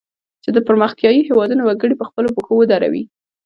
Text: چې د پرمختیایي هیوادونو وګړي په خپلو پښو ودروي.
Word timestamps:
چې 0.43 0.49
د 0.53 0.57
پرمختیایي 0.67 1.21
هیوادونو 1.29 1.61
وګړي 1.65 1.95
په 1.97 2.05
خپلو 2.09 2.27
پښو 2.35 2.53
ودروي. 2.57 3.03